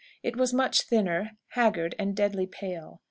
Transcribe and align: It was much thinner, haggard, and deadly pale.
It 0.23 0.35
was 0.35 0.51
much 0.51 0.87
thinner, 0.87 1.37
haggard, 1.49 1.93
and 1.99 2.15
deadly 2.15 2.47
pale. 2.47 2.99